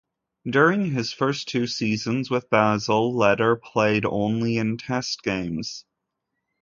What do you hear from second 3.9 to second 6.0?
only in test games.